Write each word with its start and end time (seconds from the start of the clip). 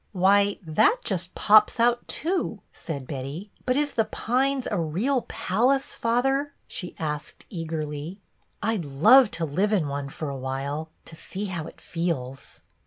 "Why, 0.13 0.57
that 0.63 0.97
just 1.03 1.35
pops 1.35 1.79
out 1.79 2.07
too," 2.07 2.61
said 2.71 3.05
Betty. 3.05 3.51
"But 3.67 3.77
is 3.77 3.91
The 3.91 4.05
Pines 4.05 4.67
a 4.71 4.79
real 4.81 5.21
palace, 5.29 5.93
father.''" 5.93 6.55
she 6.67 6.95
asked 6.97 7.45
eagerly." 7.51 8.19
I 8.63 8.77
'd 8.77 8.83
love 8.85 9.29
to 9.37 9.45
live 9.45 9.71
in 9.71 9.87
one 9.87 10.09
for 10.09 10.27
a 10.29 10.35
while, 10.37 10.89
to 11.05 11.15
see 11.15 11.45
how 11.53 11.67
it 11.67 11.79
feels." 11.79 12.61